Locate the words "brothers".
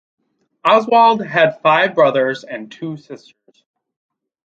1.93-2.43